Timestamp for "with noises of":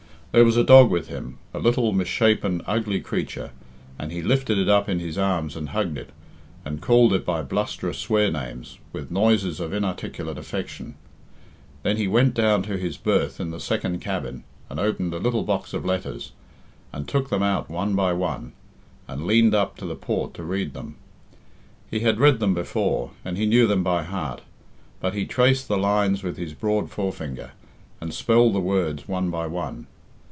8.93-9.73